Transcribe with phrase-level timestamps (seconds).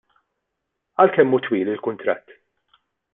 [1.03, 2.35] Għal kemm hu twil il-kuntratt?